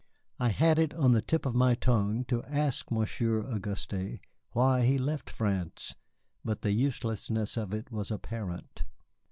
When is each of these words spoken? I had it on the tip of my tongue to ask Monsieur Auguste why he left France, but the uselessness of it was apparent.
I 0.39 0.49
had 0.49 0.79
it 0.79 0.95
on 0.95 1.11
the 1.11 1.21
tip 1.21 1.45
of 1.45 1.53
my 1.53 1.75
tongue 1.75 2.25
to 2.25 2.43
ask 2.45 2.89
Monsieur 2.89 3.43
Auguste 3.43 3.93
why 4.49 4.81
he 4.83 4.97
left 4.97 5.29
France, 5.29 5.93
but 6.43 6.63
the 6.63 6.71
uselessness 6.71 7.55
of 7.55 7.71
it 7.71 7.91
was 7.91 8.09
apparent. 8.09 8.85